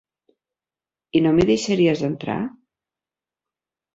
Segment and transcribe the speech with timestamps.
[1.19, 2.39] I no m'hi deixaries entrar?